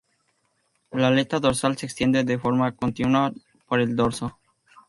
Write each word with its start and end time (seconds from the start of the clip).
La 0.91 1.09
aleta 1.09 1.39
dorsal 1.39 1.77
se 1.77 1.85
extiende 1.85 2.23
de 2.23 2.39
forma 2.39 2.75
continua 2.75 3.31
por 3.67 3.79
el 3.79 3.95
dorso. 3.95 4.35